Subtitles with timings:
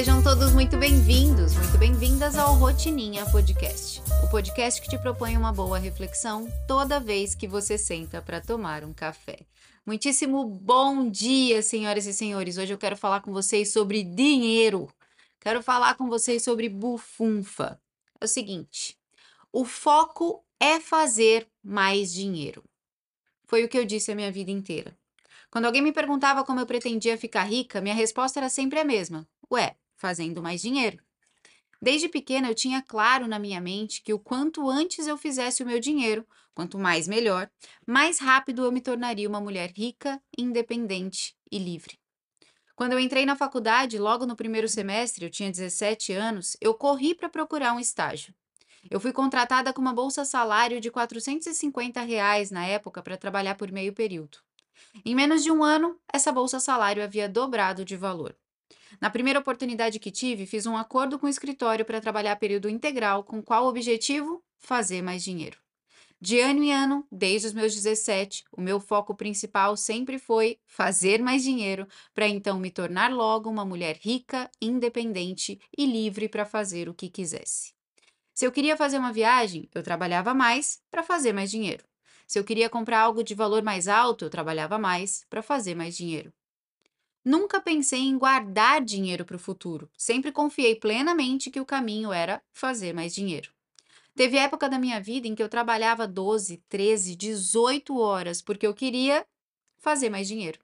[0.00, 4.00] Sejam todos muito bem-vindos, muito bem-vindas ao Rotininha Podcast.
[4.24, 8.82] O podcast que te propõe uma boa reflexão toda vez que você senta para tomar
[8.82, 9.40] um café.
[9.84, 12.56] Muitíssimo bom dia, senhoras e senhores.
[12.56, 14.88] Hoje eu quero falar com vocês sobre dinheiro.
[15.38, 17.78] Quero falar com vocês sobre bufunfa.
[18.18, 18.96] É o seguinte:
[19.52, 22.64] o foco é fazer mais dinheiro.
[23.44, 24.96] Foi o que eu disse a minha vida inteira.
[25.50, 29.28] Quando alguém me perguntava como eu pretendia ficar rica, minha resposta era sempre a mesma:
[29.52, 30.98] Ué, fazendo mais dinheiro.
[31.80, 35.66] Desde pequena eu tinha claro na minha mente que o quanto antes eu fizesse o
[35.66, 37.50] meu dinheiro, quanto mais melhor,
[37.86, 41.98] mais rápido eu me tornaria uma mulher rica, independente e livre.
[42.74, 47.14] Quando eu entrei na faculdade, logo no primeiro semestre, eu tinha 17 anos, eu corri
[47.14, 48.34] para procurar um estágio.
[48.90, 53.70] Eu fui contratada com uma bolsa salário de 450 reais na época para trabalhar por
[53.70, 54.38] meio período.
[55.04, 58.34] Em menos de um ano, essa bolsa salário havia dobrado de valor.
[58.98, 63.22] Na primeira oportunidade que tive, fiz um acordo com o escritório para trabalhar período integral,
[63.22, 64.42] com qual objetivo?
[64.58, 65.58] Fazer mais dinheiro.
[66.22, 71.22] De ano em ano, desde os meus 17, o meu foco principal sempre foi fazer
[71.22, 76.90] mais dinheiro, para então me tornar logo uma mulher rica, independente e livre para fazer
[76.90, 77.72] o que quisesse.
[78.34, 81.84] Se eu queria fazer uma viagem, eu trabalhava mais para fazer mais dinheiro.
[82.26, 85.96] Se eu queria comprar algo de valor mais alto, eu trabalhava mais para fazer mais
[85.96, 86.32] dinheiro.
[87.30, 89.88] Nunca pensei em guardar dinheiro para o futuro.
[89.96, 93.52] Sempre confiei plenamente que o caminho era fazer mais dinheiro.
[94.16, 98.74] Teve época da minha vida em que eu trabalhava 12, 13, 18 horas porque eu
[98.74, 99.24] queria
[99.78, 100.58] fazer mais dinheiro.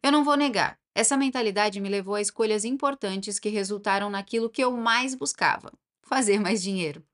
[0.00, 4.62] Eu não vou negar, essa mentalidade me levou a escolhas importantes que resultaram naquilo que
[4.62, 5.72] eu mais buscava:
[6.04, 7.04] fazer mais dinheiro.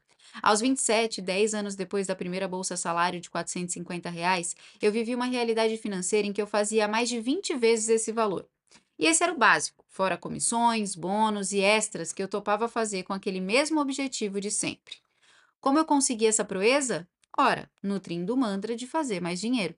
[0.42, 5.26] Aos 27, 10 anos depois da primeira bolsa salário de 450 reais, eu vivi uma
[5.26, 8.46] realidade financeira em que eu fazia mais de 20 vezes esse valor.
[8.98, 13.12] E esse era o básico, fora comissões, bônus e extras que eu topava fazer com
[13.12, 14.96] aquele mesmo objetivo de sempre.
[15.60, 17.08] Como eu consegui essa proeza?
[17.38, 19.74] Ora, nutrindo o mantra de fazer mais dinheiro.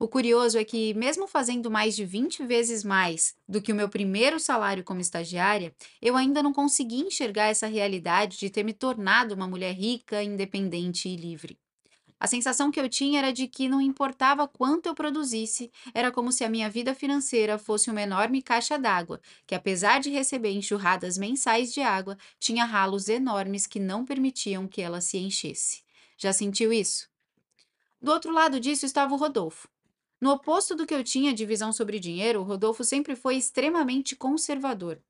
[0.00, 3.88] O curioso é que, mesmo fazendo mais de 20 vezes mais do que o meu
[3.88, 9.34] primeiro salário como estagiária, eu ainda não consegui enxergar essa realidade de ter me tornado
[9.34, 11.58] uma mulher rica, independente e livre.
[12.20, 16.30] A sensação que eu tinha era de que não importava quanto eu produzisse, era como
[16.30, 21.18] se a minha vida financeira fosse uma enorme caixa d'água, que apesar de receber enxurradas
[21.18, 25.82] mensais de água, tinha ralos enormes que não permitiam que ela se enchesse.
[26.16, 27.08] Já sentiu isso?
[28.00, 29.68] Do outro lado disso estava o Rodolfo.
[30.20, 35.00] No oposto do que eu tinha de visão sobre dinheiro, Rodolfo sempre foi extremamente conservador.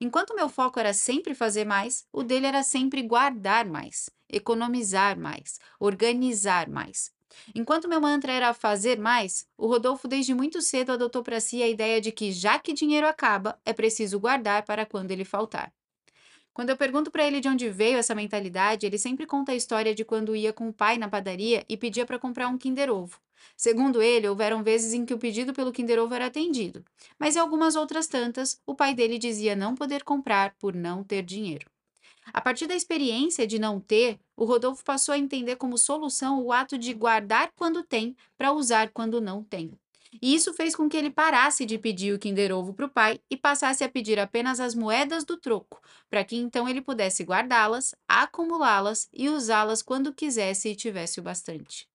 [0.00, 5.60] Enquanto meu foco era sempre fazer mais, o dele era sempre guardar mais, economizar mais,
[5.78, 7.12] organizar mais.
[7.54, 11.68] Enquanto meu mantra era fazer mais, o Rodolfo desde muito cedo adotou para si a
[11.68, 15.72] ideia de que já que dinheiro acaba, é preciso guardar para quando ele faltar.
[16.60, 19.94] Quando eu pergunto para ele de onde veio essa mentalidade, ele sempre conta a história
[19.94, 23.18] de quando ia com o pai na padaria e pedia para comprar um Kinder Ovo.
[23.56, 26.84] Segundo ele, houveram vezes em que o pedido pelo Kinder Ovo era atendido,
[27.18, 31.22] mas em algumas outras tantas, o pai dele dizia não poder comprar por não ter
[31.22, 31.64] dinheiro.
[32.30, 36.52] A partir da experiência de não ter, o Rodolfo passou a entender como solução o
[36.52, 39.79] ato de guardar quando tem para usar quando não tem.
[40.20, 43.20] E isso fez com que ele parasse de pedir o Kinder Ovo para o pai
[43.30, 47.94] e passasse a pedir apenas as moedas do troco, para que então ele pudesse guardá-las,
[48.08, 51.88] acumulá-las e usá-las quando quisesse e tivesse o bastante.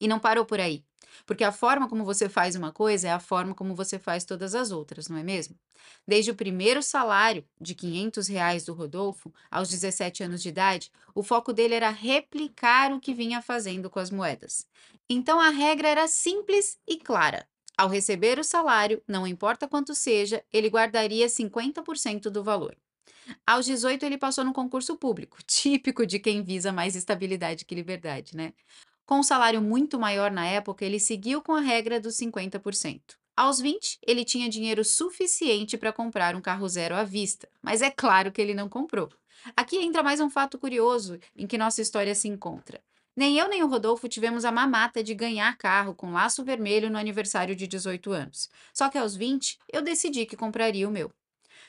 [0.00, 0.87] E não parou por aí.
[1.26, 4.54] Porque a forma como você faz uma coisa é a forma como você faz todas
[4.54, 5.56] as outras, não é mesmo?
[6.06, 11.22] Desde o primeiro salário de 500 reais do Rodolfo, aos 17 anos de idade, o
[11.22, 14.66] foco dele era replicar o que vinha fazendo com as moedas.
[15.08, 17.46] Então a regra era simples e clara.
[17.76, 22.76] Ao receber o salário, não importa quanto seja, ele guardaria 50% do valor.
[23.46, 28.36] Aos 18, ele passou no concurso público, típico de quem visa mais estabilidade que liberdade,
[28.36, 28.52] né?
[29.08, 33.16] Com um salário muito maior na época, ele seguiu com a regra dos 50%.
[33.34, 37.90] Aos 20, ele tinha dinheiro suficiente para comprar um carro zero à vista, mas é
[37.90, 39.08] claro que ele não comprou.
[39.56, 42.82] Aqui entra mais um fato curioso em que nossa história se encontra.
[43.16, 46.98] Nem eu nem o Rodolfo tivemos a mamata de ganhar carro com laço vermelho no
[46.98, 48.50] aniversário de 18 anos.
[48.74, 51.10] Só que aos 20, eu decidi que compraria o meu.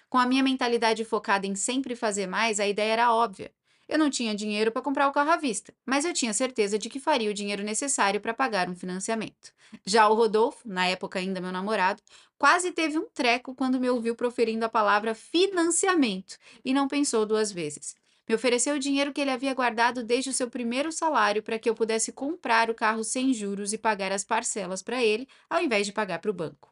[0.09, 3.49] Com a minha mentalidade focada em sempre fazer mais, a ideia era óbvia.
[3.89, 6.87] Eu não tinha dinheiro para comprar o carro à vista, mas eu tinha certeza de
[6.87, 9.51] que faria o dinheiro necessário para pagar um financiamento.
[9.83, 11.99] Já o Rodolfo, na época ainda meu namorado,
[12.37, 17.51] quase teve um treco quando me ouviu proferindo a palavra financiamento e não pensou duas
[17.51, 17.95] vezes.
[18.27, 21.67] Me ofereceu o dinheiro que ele havia guardado desde o seu primeiro salário para que
[21.67, 25.87] eu pudesse comprar o carro sem juros e pagar as parcelas para ele, ao invés
[25.87, 26.71] de pagar para o banco.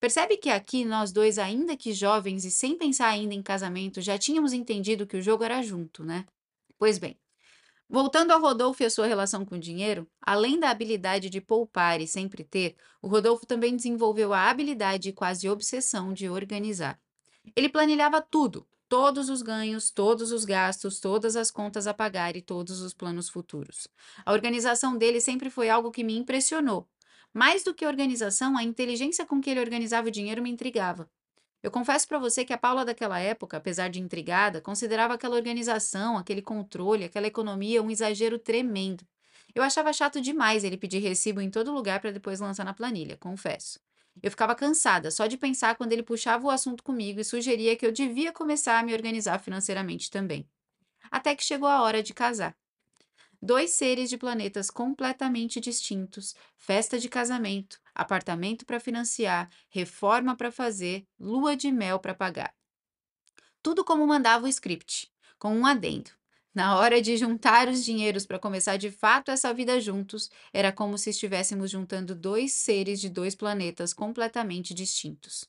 [0.00, 4.18] Percebe que aqui nós dois, ainda que jovens e sem pensar ainda em casamento, já
[4.18, 6.26] tínhamos entendido que o jogo era junto, né?
[6.78, 7.18] Pois bem,
[7.88, 12.00] voltando ao Rodolfo e a sua relação com o dinheiro, além da habilidade de poupar
[12.00, 17.00] e sempre ter, o Rodolfo também desenvolveu a habilidade e quase obsessão de organizar.
[17.54, 22.42] Ele planilhava tudo, todos os ganhos, todos os gastos, todas as contas a pagar e
[22.42, 23.88] todos os planos futuros.
[24.24, 26.88] A organização dele sempre foi algo que me impressionou.
[27.32, 31.08] Mais do que a organização, a inteligência com que ele organizava o dinheiro me intrigava.
[31.66, 36.16] Eu confesso para você que a Paula daquela época, apesar de intrigada, considerava aquela organização,
[36.16, 39.04] aquele controle, aquela economia um exagero tremendo.
[39.52, 43.16] Eu achava chato demais ele pedir recibo em todo lugar para depois lançar na planilha,
[43.16, 43.80] confesso.
[44.22, 47.84] Eu ficava cansada só de pensar quando ele puxava o assunto comigo e sugeria que
[47.84, 50.48] eu devia começar a me organizar financeiramente também.
[51.10, 52.56] Até que chegou a hora de casar.
[53.42, 61.06] Dois seres de planetas completamente distintos, festa de casamento, apartamento para financiar, reforma para fazer,
[61.18, 62.54] lua de mel para pagar.
[63.62, 66.10] Tudo como mandava o script, com um adendo.
[66.54, 70.96] Na hora de juntar os dinheiros para começar de fato essa vida juntos, era como
[70.96, 75.44] se estivéssemos juntando dois seres de dois planetas completamente distintos.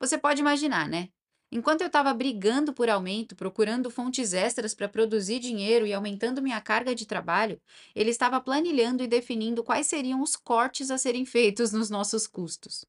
[0.00, 1.10] Você pode imaginar, né?
[1.56, 6.60] Enquanto eu estava brigando por aumento, procurando fontes extras para produzir dinheiro e aumentando minha
[6.60, 7.58] carga de trabalho,
[7.94, 12.84] ele estava planilhando e definindo quais seriam os cortes a serem feitos nos nossos custos.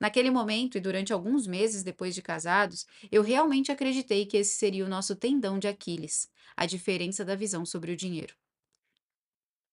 [0.00, 4.86] Naquele momento e durante alguns meses depois de casados, eu realmente acreditei que esse seria
[4.86, 8.34] o nosso tendão de Aquiles a diferença da visão sobre o dinheiro.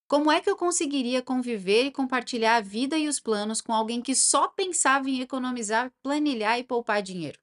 [0.07, 4.01] Como é que eu conseguiria conviver e compartilhar a vida e os planos com alguém
[4.01, 7.37] que só pensava em economizar, planilhar e poupar dinheiro?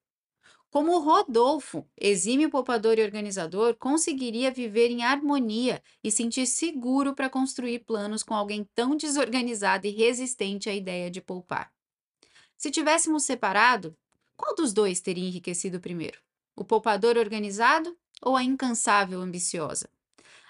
[0.71, 7.81] Como Rodolfo, exímio poupador e organizador, conseguiria viver em harmonia e sentir seguro para construir
[7.81, 11.73] planos com alguém tão desorganizado e resistente à ideia de poupar?
[12.57, 13.97] Se tivéssemos separado,
[14.37, 16.21] qual dos dois teria enriquecido primeiro?
[16.55, 19.91] O poupador organizado ou a incansável ambiciosa?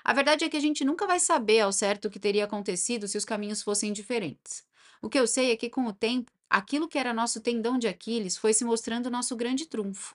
[0.04, 3.08] A verdade é que a gente nunca vai saber ao certo o que teria acontecido
[3.08, 4.64] se os caminhos fossem diferentes.
[5.00, 7.86] O que eu sei é que, com o tempo, aquilo que era nosso tendão de
[7.86, 10.14] Aquiles foi se mostrando nosso grande trunfo.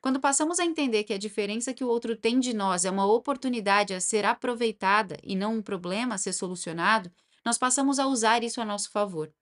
[0.00, 3.06] Quando passamos a entender que a diferença que o outro tem de nós é uma
[3.06, 7.10] oportunidade a ser aproveitada e não um problema a ser solucionado,
[7.44, 9.32] nós passamos a usar isso a nosso favor.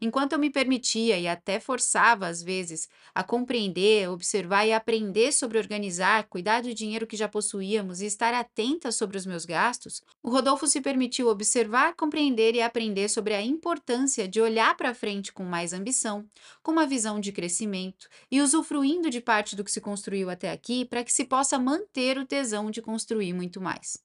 [0.00, 5.58] Enquanto eu me permitia e até forçava, às vezes, a compreender, observar e aprender sobre
[5.58, 10.30] organizar, cuidar do dinheiro que já possuíamos e estar atenta sobre os meus gastos, o
[10.30, 15.44] Rodolfo se permitiu observar, compreender e aprender sobre a importância de olhar para frente com
[15.44, 16.26] mais ambição,
[16.62, 20.84] com uma visão de crescimento e usufruindo de parte do que se construiu até aqui
[20.84, 23.98] para que se possa manter o tesão de construir muito mais.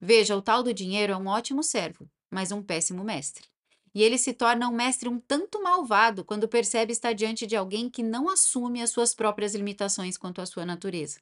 [0.00, 3.57] Veja, o tal do dinheiro é um ótimo servo, mas um péssimo mestre.
[3.94, 7.88] E ele se torna um mestre um tanto malvado quando percebe estar diante de alguém
[7.88, 11.18] que não assume as suas próprias limitações quanto à sua natureza.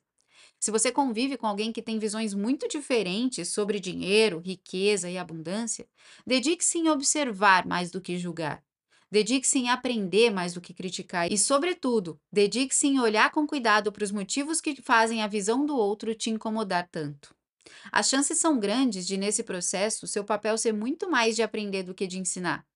[0.58, 5.86] Se você convive com alguém que tem visões muito diferentes sobre dinheiro, riqueza e abundância,
[6.26, 8.64] dedique-se em observar mais do que julgar.
[9.10, 14.02] Dedique-se em aprender mais do que criticar e, sobretudo, dedique-se em olhar com cuidado para
[14.02, 17.35] os motivos que fazem a visão do outro te incomodar tanto.
[17.92, 21.94] As chances são grandes de, nesse processo, seu papel ser muito mais de aprender do
[21.94, 22.66] que de ensinar.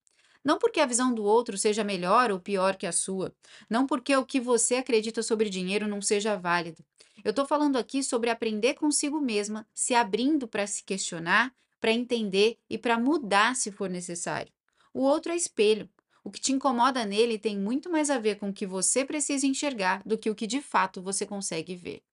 [0.43, 3.33] Não porque a visão do outro seja melhor ou pior que a sua.
[3.69, 6.83] Não porque o que você acredita sobre dinheiro não seja válido.
[7.23, 12.57] Eu estou falando aqui sobre aprender consigo mesma, se abrindo para se questionar, para entender
[12.69, 14.51] e para mudar se for necessário.
[14.93, 15.89] O outro é espelho.
[16.23, 19.45] O que te incomoda nele tem muito mais a ver com o que você precisa
[19.45, 22.03] enxergar do que o que de fato você consegue ver.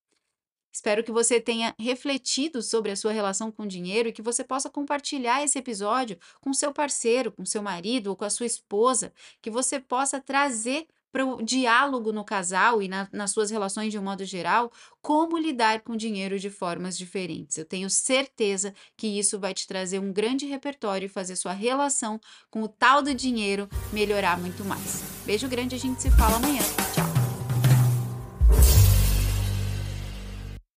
[0.72, 4.44] Espero que você tenha refletido sobre a sua relação com o dinheiro e que você
[4.44, 9.12] possa compartilhar esse episódio com seu parceiro, com seu marido ou com a sua esposa,
[9.40, 13.98] que você possa trazer para o diálogo no casal e na, nas suas relações de
[13.98, 14.70] um modo geral,
[15.00, 17.56] como lidar com dinheiro de formas diferentes.
[17.56, 22.20] Eu tenho certeza que isso vai te trazer um grande repertório e fazer sua relação
[22.50, 25.02] com o tal do dinheiro melhorar muito mais.
[25.24, 26.62] Beijo grande, a gente se fala amanhã.